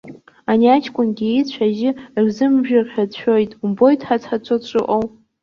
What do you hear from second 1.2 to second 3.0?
ицә ажьы рзымжәыр